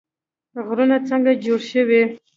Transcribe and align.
غرونه 0.65 0.97
څنګه 1.09 1.31
جوړ 1.43 1.59
شوي؟ 1.71 2.01